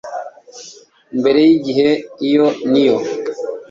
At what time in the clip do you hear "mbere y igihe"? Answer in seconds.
1.19-1.89